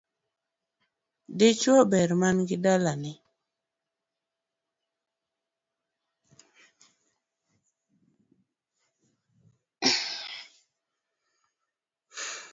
[1.39, 3.11] Dichuo ber manigi dalane